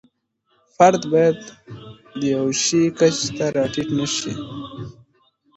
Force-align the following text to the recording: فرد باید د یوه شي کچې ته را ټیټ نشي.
فرد 0.75 1.01
باید 1.11 1.39
د 2.19 2.21
یوه 2.35 2.51
شي 2.63 2.83
کچې 2.99 3.29
ته 3.37 3.45
را 3.55 3.65
ټیټ 3.73 3.89
نشي. 3.99 4.33